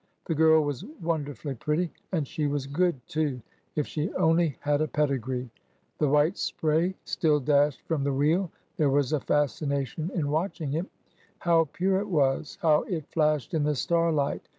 [0.25, 1.91] The girl was wonderfully pretty.
[2.11, 3.39] And she was good too.
[3.75, 5.51] If she only had a pedigree!...
[5.99, 8.49] The white spray still dashed from the wheel.
[8.77, 10.87] There was a fascination in watching it.
[11.37, 12.57] How pure it was!
[12.63, 14.41] How it flashed in the starlight!